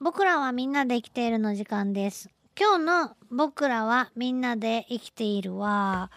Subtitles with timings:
[0.00, 2.30] 僕らはみんなで生きているの時間です。
[2.56, 6.12] 今日の僕らはみんなで生きているは、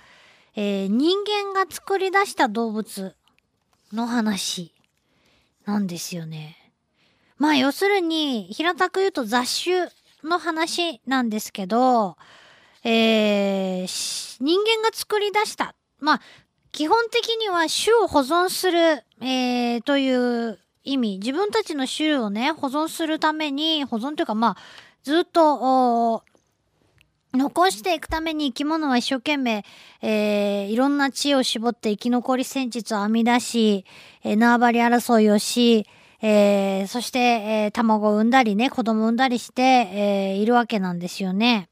[0.55, 3.15] えー人間が作り出した動物
[3.91, 4.71] の話
[5.65, 6.57] なんですよね。
[7.39, 9.89] まあ要するに平たく言うと雑種
[10.23, 12.17] の話なんですけど、
[12.83, 15.73] えー人間が作り出した。
[15.99, 16.21] まあ
[16.71, 24.57] 基本的には種を保存する、えーという意味、自分たちの種類をね、保存するために、保存というかまあ、
[25.03, 26.23] ずっと、
[27.33, 29.63] 残していくために生き物は一生懸命、
[30.01, 33.85] えーいろんな知恵を絞って生き残り戦術を編み出し、
[34.23, 35.85] えー縄張り争いをし、
[36.21, 41.69] えーそして、えー卵を産んだりね、子供を産んだりして、えーいるわけなんですよね。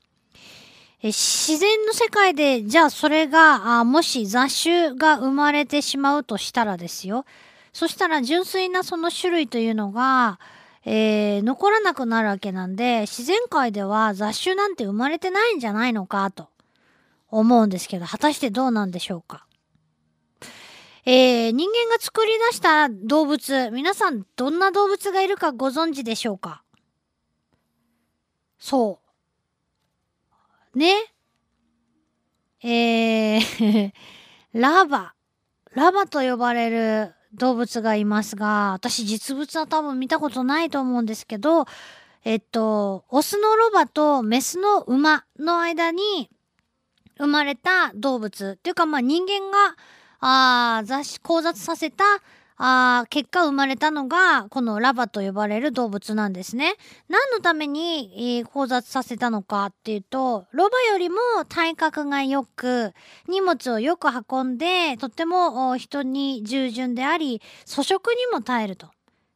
[1.02, 7.26] え自然の世界で、じゃあそれが、あもし雑種が生まれてしまうとしたらですよ。
[7.74, 10.40] そしたら純粋なその種類というのが、
[10.86, 16.48] えー残らなくなるわけなんで、自然界では雑種なんて生まれてないんじゃないのかと
[17.30, 19.46] 思うんですけど、果たしてどうなんでしょうか。
[21.06, 26.64] えー人間が作り出した動物、皆さんどんな動物がいるかご存知でしょうか？
[28.60, 29.00] そ
[30.76, 30.78] う。
[30.78, 30.94] ね。
[32.62, 33.92] えー
[34.54, 35.14] ラバ。
[35.74, 41.66] ラバと呼ばれる動物がいますが、私実物は多分見たことないと思うんですけど、
[42.26, 46.30] えっと、オスのロバとメスの馬の間に
[47.18, 48.56] 生まれた動物。
[48.58, 49.76] っていうか、まあ人間が、
[50.22, 52.04] ああ雑誌、交雑させた、
[52.62, 56.76] あ結果生まれたのが、このラバと呼ばれる動物なんですね。
[57.08, 62.94] 何のために、えー交雑させたのかっていうと、ロバよりも体格が良く、
[63.30, 68.90] 荷物をよく運んで、とっても人に従順であり、粗食にも耐えると。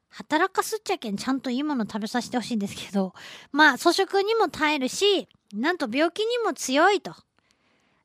[0.09, 3.13] 働かすっちゃけんちゃんといいもの食べさせてほしいんですけど、
[3.53, 7.15] まあ粗食にも耐えるし、なんと病気にも強いと。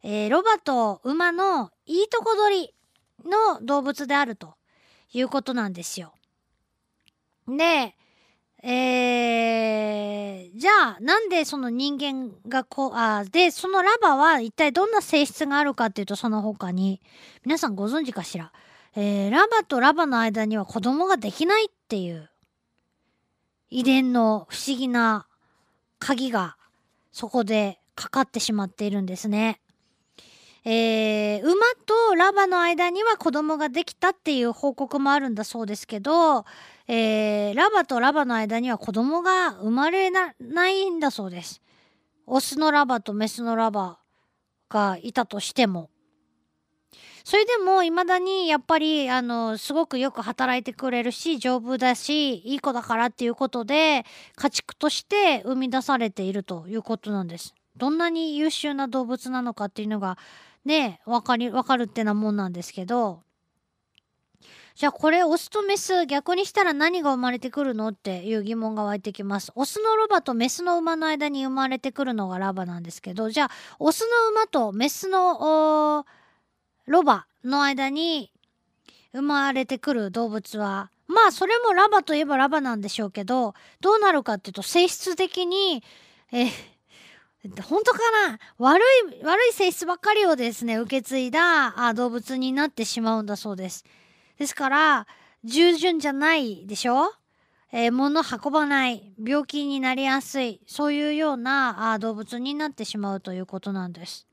[0.05, 2.75] えーロバと馬のいいとこ取り
[3.29, 4.55] の動物であると
[5.13, 6.13] いうことなんですよ。
[7.47, 7.95] で、
[8.63, 17.01] えー、じゃあなんでその人間がこう、あで、そのラバは一体どんな性質があるかっていうとその他に、
[17.45, 18.53] 皆さんご存知かしら？
[18.97, 22.29] えーラバとラバの間には子供ができないっていう
[23.71, 25.27] 遺伝の不思議な
[26.01, 26.57] 鍵が
[27.13, 29.61] そこでかかってしまっているんですね。
[30.65, 31.28] えー
[32.31, 36.45] 馬とラバの間には子供ができたっていう報告もあるんだそうですけど、
[36.87, 41.63] えーラバとラバの間には子供が生まれなないんだそうです。
[42.27, 43.99] オスのラバとメスのラバ
[44.69, 45.91] がいたとしても。
[47.25, 54.07] それでも未だにやっぱりあのすごくよく働いてくれるし丈夫だしいい子だからっていうことで
[54.37, 57.55] 家畜として生み出されているということなんです。
[57.79, 60.19] どんなに優秀な動物なのかっていうのが
[60.65, 63.23] ねわかりわかるってなもんなんですけど
[64.79, 69.51] じゃあこれオスとメス逆にしたら何が生まれてくるのっていう疑問が湧いてきます。
[69.57, 73.51] オスのロバとメスの馬の間に生まれてくるのがラバなんですけどじゃあ
[73.81, 76.05] オスの馬とメスの
[76.87, 78.31] ロバの間に
[79.13, 85.83] 生まれてくる動物はまあそれもラバといえばラバなんでしょうけどどうなるかっていうと性質的に
[86.31, 86.47] え
[87.69, 88.39] 本当かな？
[88.59, 88.83] 悪
[89.13, 93.85] い悪い性質ばっかりをですね受け継いだあ動物になってしまうんだそうです。
[94.39, 95.07] ですから
[95.45, 97.13] 従順じゃないでしょ？
[97.71, 104.27] えー物運ばない病気になりやすいそういうようなあ動物になってしまうということなんです。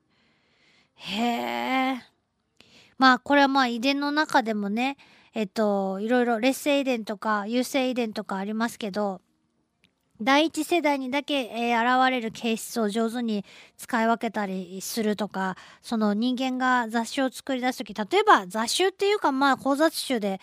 [0.96, 1.22] へ
[1.94, 2.02] え。
[2.98, 4.98] まあこれはまあ遺伝の中でもね
[5.34, 9.22] えっといろいろ劣性遺伝とか優性遺伝とかありますけど
[10.22, 13.44] 第一世代にだけ、えー現れる形質を上手に
[13.78, 20.40] 使い分けたりするとかその人間が雑種を作り出す時例えば雑種っていうかまあ交雑種で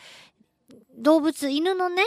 [0.99, 2.03] 動物犬のね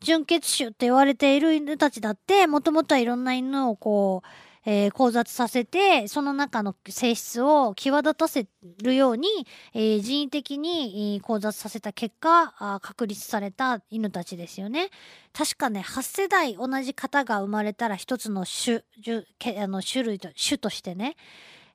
[0.00, 4.28] 純血種って言われている犬たちだってもともとはいろんな犬をこう、
[4.66, 8.46] えー交雑させてその中の性質を際立たせ
[8.82, 9.28] るように、
[9.74, 14.90] えー人為的にえー交雑させた結果あ確立された犬たちですよね。
[15.32, 21.16] 確かね8世代同じ型が生まれたら一つの種種けあの種類と種としてね、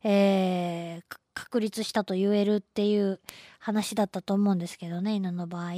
[0.03, 3.21] えー確立したと言えるっていう
[3.59, 5.71] 話だったと思うんですけどね犬の場合。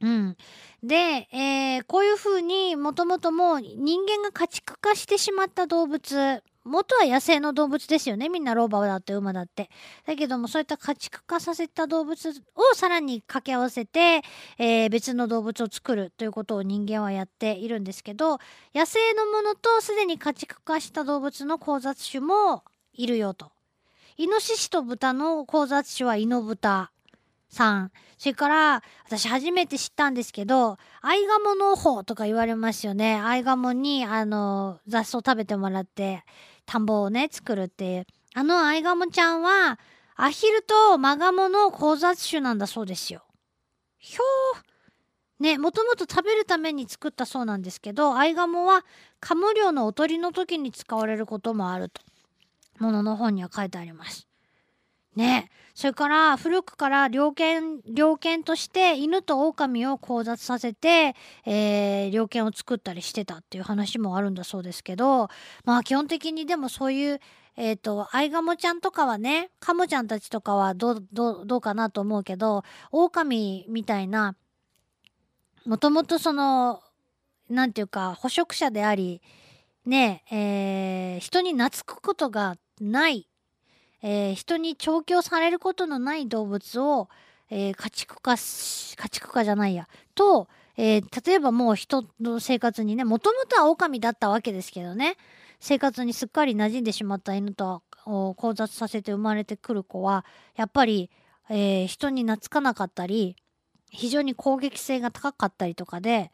[0.00, 0.36] うん、
[0.82, 8.28] で、えーこういうふうにもともともう人間が家畜化してしまった動物元は野生の動物ですよね。
[8.28, 9.70] みんなロバだって馬だって。
[10.06, 14.22] だけどもそういった家畜化させた動物をさらに掛け合わせて、
[14.58, 18.38] えー、別の動物を作るということを人間はやっているんですけど、
[18.74, 22.62] 野生のものとすでに家畜化した動物の交雑種も
[22.92, 23.50] いるよと。
[24.18, 26.92] イノシシと豚の交雑種はイノブタ
[27.50, 27.92] さん。
[28.16, 33.20] それから、私初めて知ったんですけど、アイガモ農法とか言われますよね。
[33.20, 36.24] アイガモに、あの、雑草食べてもらって、
[36.64, 38.06] 田んぼをね、作るっていう。
[38.32, 39.78] あのアイガモちゃんは、
[40.14, 43.24] アヒルとマガモの交雑種なんだそうですよ。
[43.98, 45.42] ひょー。
[45.42, 48.84] ね、もともと食べるために作ったそうなんですけど、アイガモは
[49.18, 52.02] カム漁のおとりの時に使われることもあると。
[52.78, 54.29] ものの本には書いてあります。
[55.16, 55.50] ね。
[55.74, 61.14] それから古くから猟犬、猟犬として犬と狼を交雑させて、
[61.46, 65.28] えー、猟犬を作ったりしてたっていう話もあるんだそうですけど、
[65.64, 67.20] まあ基本的にでもそういう、
[67.56, 74.36] えっ、ー、と、アイガモちゃんとかはね、カモちゃんたちとかはどう、どう、どうかなと思うけど、狼みたいな、
[75.66, 76.82] もともとその、
[77.48, 79.20] なんていうか、捕食者であり、
[79.86, 83.29] ねえー、人に懐くことがない
[84.02, 87.08] えー、人に調教されることのない動物を、
[87.50, 89.88] えー、家畜化家畜化じゃないや。
[90.14, 95.16] と、えー、例えばもう人の生活にねもともとは狼だったわけですけどね。
[95.60, 100.24] 生活にすっかり馴染んでしまった犬と交雑させて生まれてくる子は
[100.56, 101.10] やっぱり、
[101.50, 103.36] え、人に懐かなかったり
[103.90, 106.32] 非常に攻撃性が高かったりとかで、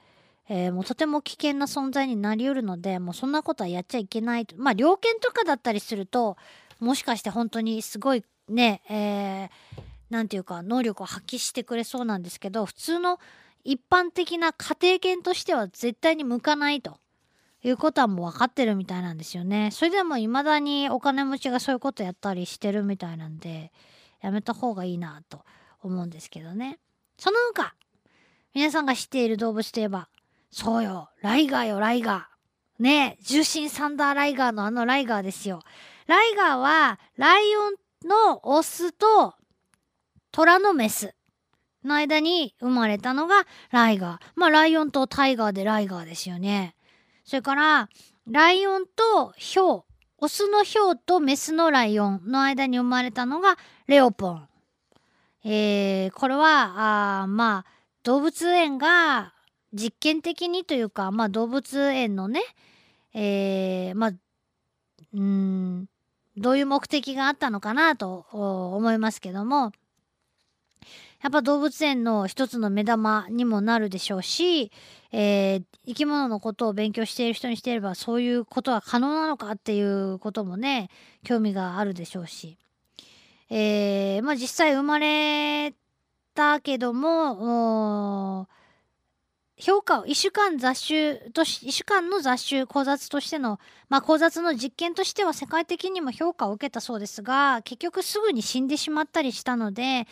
[0.48, 6.36] えー、もうとても危険な存在になりうるのでもうそんなことはやっちゃいけないまあ猟犬とかだったりすると
[6.80, 13.18] もしかして本当にすごいね、えー、て言うか能力を発揮してくれそうなんですけど普通の
[13.64, 16.98] 一般的な家庭犬としては絶対に向かないと
[17.64, 19.70] いうことはもう分かってるみたいなんですよね。
[19.72, 23.72] それでも未だにお金持ちがそういうことやったりしてるみたいなんで
[24.20, 25.40] やめた方がいいなと
[25.82, 26.78] 思うんですけどね。
[27.18, 27.74] その他
[28.54, 30.08] 皆さんが知っている動物といえば
[30.50, 32.82] そうよライガーよライガー。
[32.82, 35.62] ねえ重心サンダーライガーのあのライガーですよ。
[36.06, 37.74] ライガーは、ライオン
[38.04, 39.34] のオスと
[40.30, 41.14] 虎のメス
[41.84, 44.26] の間に生まれたのがライガー。
[44.34, 46.76] まあ、ライオンとタイガーでライガーですよね。
[47.24, 47.88] それから、
[48.28, 49.84] ライオンとヒョウ。
[50.18, 53.56] オスのヒョウとメスのライオンの間に生まれたのが
[53.86, 54.48] レオポン。
[55.44, 57.70] えー、これは、あまあ、
[58.02, 59.34] 動物園が
[59.72, 62.40] 実験的にというか、まあ、動物園のね、
[63.12, 64.12] えー、まあ、
[65.14, 65.88] うん、
[66.36, 69.72] どういう目的があったのかなと思いますけども。
[71.22, 74.70] やっぱ動物園の一つの目玉にもなるでしょうし、
[75.12, 80.90] えー、生き物のことを勉強している人にしていればそういうことは可能なのかっていうこともね
[81.24, 82.58] 興味があるでしょうし、
[83.50, 85.74] えー、まあ実際生まれ
[86.34, 88.46] たけども
[89.58, 93.58] 評価を、一週間雑種とし、一週間の雑種考察としての、
[93.88, 100.06] まあ考察の実験としては世界的にも評価を受けたそうですが、結局すぐに死んでしまったりしたので、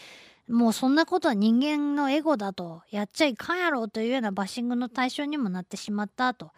[0.49, 6.51] もうそんなことは人間のエゴだと、やっちゃいかんやろうというようなバッシングの対象にもなってしまったと。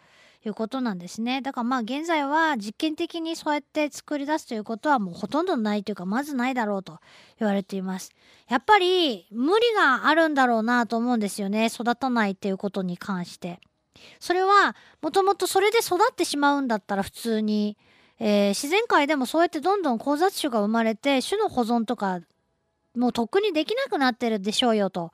[0.47, 1.41] いうことなんですね。
[1.41, 6.99] だからまあ現在は実験的にそうやって作り出すということはもうほとんどないというかまずないだろうと
[7.39, 8.11] 言われています。
[8.49, 11.67] やっぱり無理があるんだろうなと思うんですよね。
[11.67, 13.59] 育たないっていうことに関して。
[14.19, 17.77] それはもともとそれで育ってしまうんだったら普通に、
[18.19, 22.19] えー、自然界でもそうやってどんどん交雑種が生まれて種の保存とか
[22.95, 25.11] もうとっくにできなくなってるでしょうよと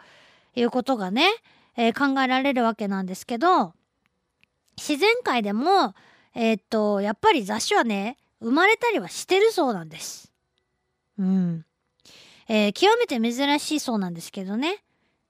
[0.55, 1.29] いうことがね、
[1.75, 3.73] えー、考えられるわけなんですけど
[4.77, 5.93] 自然界でも、
[6.35, 10.31] えー、っと、やっぱり雑種はね、生まれたりはしてるそうなんです。
[11.17, 11.65] うん。
[12.47, 14.83] えー、極めて珍しいそうなんですけどね。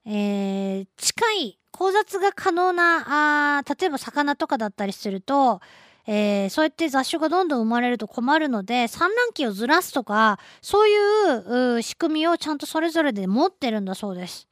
[0.06, 5.62] えー、近い、交雑が可能な、あ例えば魚とかだったりすると、
[6.06, 14.48] えー、そうやって雑種がどんどん生まれると困るので産卵期をずらすとかそういう仕組みをちゃんとそれぞれで持ってるんだそうです。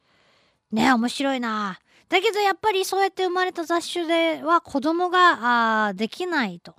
[0.71, 1.79] ね面白いな
[2.11, 6.75] だけどやっぱりそうやって生まれた雑種では子供があできないと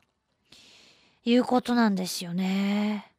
[1.25, 3.11] いうことなんですよね。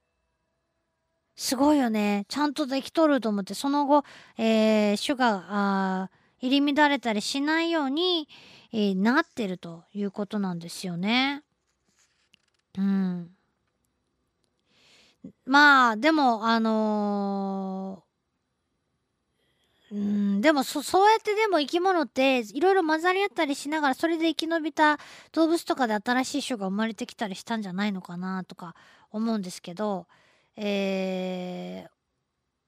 [1.35, 2.25] すごいよね。
[2.29, 4.03] ちゃんとできとると思って、その後、
[4.37, 8.29] えー、種が入り乱れたりしないように、
[8.71, 11.41] えー、なってるということなんですよね。
[12.77, 13.31] うん。
[15.47, 18.02] まあ、でも、あの
[19.93, 24.97] うんでもそそうやってでも生き物っていろいろ混ざり合ったりしながらそれで生き延びた
[25.33, 28.75] 動物とかで新しい種が生まれてきたりしたんじゃないのかなとか
[29.11, 30.07] 思うんですけど
[30.55, 31.89] えー、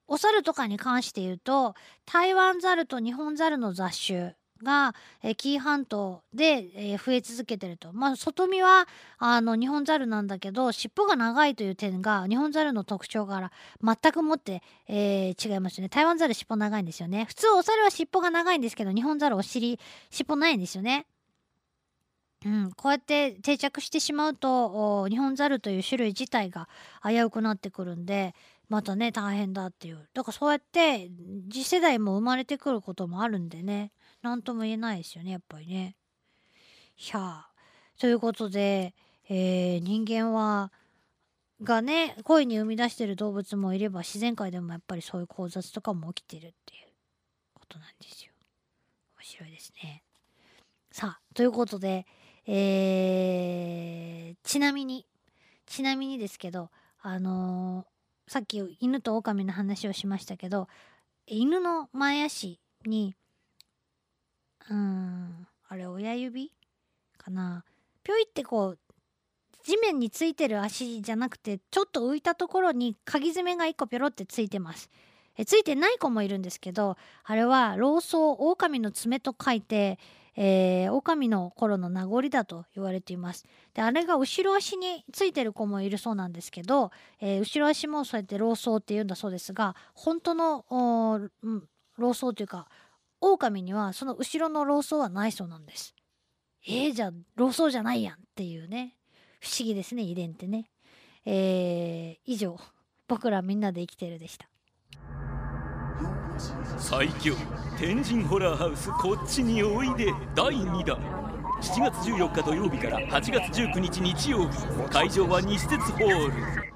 [0.06, 7.92] お猿とかに関して言うと台湾猿と日本猿の雑種が、えー、紀伊半島で、えー、増え続けてると。
[7.92, 8.86] まあ、外見は
[9.18, 15.88] あの日本ザルなんだけど尻尾が長いという点が日本ザルの特徴から全くもって、えー、違いますよね。
[15.88, 17.24] 台湾ザル尻尾長いんですよね。
[17.26, 19.78] 普通お猿は尻尾が長いんですけど日本ザルお尻
[20.10, 21.06] 尻尾ないんですよね。
[22.44, 26.68] うん、こうやって定着してしまうと日本ザルという種類自体が
[27.02, 28.34] 危うくなってくるんで
[28.68, 31.10] またね大変だっていうだからそうやって
[31.50, 33.90] 次世代も生まれてくることもあるんでね
[34.26, 35.94] 何とも言えないですよねやっぱりね。
[36.96, 37.50] ひゃあ
[37.96, 38.92] ということで、
[39.28, 40.72] えー、人間は
[41.62, 46.88] がね恋に生み出してる動物もいれば自然界でもやっぱりそういう交雑とかも起きてるっていう
[47.54, 48.32] ことなんですよ。
[49.16, 50.02] 面白いですね。
[50.90, 52.04] さあということで、
[52.46, 55.06] えー、ちなみに
[55.66, 60.66] ちなみにですけどあのー、さっき犬と狼の話をしましたけど
[61.28, 63.14] 犬の前足に
[64.70, 65.46] うん。
[65.68, 66.52] あれ親指？
[67.18, 67.64] かな。
[68.02, 68.78] ぴょいってこう
[69.64, 74.90] 地面についてる足じゃなくてちょっと浮いたところに鍵爪が1個ぴょろってついてます。
[75.36, 79.98] えついてない子もいるんですけどあれは老僧狼の爪と書いて
[80.36, 83.46] えー、狼の頃の名残だと言われています。
[83.74, 91.30] であれが後ろ足についてる子もいるそうなんですけど、えー、後ろ足もそうやって老僧って言うんだそうですが本当の、
[91.96, 92.68] 老僧というか
[93.32, 95.94] 狼にはその後ろの老僧はないそうなんです。
[96.66, 98.96] えー、じゃあ老僧じゃないやんっていうね
[99.40, 100.70] 不思議ですね遺伝ってね。
[101.24, 102.58] えー、以上
[103.08, 104.48] 僕らみんなで生きてるでした。
[106.78, 107.34] 最強
[107.78, 110.98] 天神ホラーハウスこっちにおいで第2弾
[111.62, 114.58] 7月14日土曜日から8月19日日曜日
[114.90, 116.75] 会場は西鉄ホール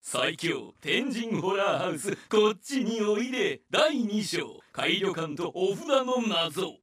[0.00, 6.78] 最強天神ホラーハウスこっちにおいで第2章怪旅館とお札の謎。